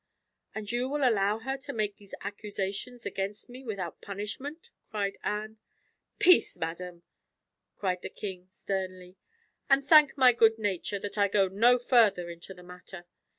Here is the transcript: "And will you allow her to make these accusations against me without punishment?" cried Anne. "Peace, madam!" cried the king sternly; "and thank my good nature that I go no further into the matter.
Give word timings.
"And 0.55 0.67
will 0.71 0.77
you 0.79 0.95
allow 0.97 1.37
her 1.37 1.57
to 1.57 1.73
make 1.73 1.97
these 1.97 2.15
accusations 2.21 3.05
against 3.05 3.49
me 3.49 3.63
without 3.63 4.01
punishment?" 4.01 4.71
cried 4.89 5.15
Anne. 5.23 5.59
"Peace, 6.17 6.57
madam!" 6.57 7.03
cried 7.77 8.01
the 8.01 8.09
king 8.09 8.47
sternly; 8.49 9.15
"and 9.69 9.85
thank 9.85 10.17
my 10.17 10.31
good 10.31 10.57
nature 10.57 10.97
that 10.97 11.19
I 11.19 11.27
go 11.27 11.47
no 11.49 11.77
further 11.77 12.31
into 12.31 12.55
the 12.55 12.63
matter. 12.63 13.05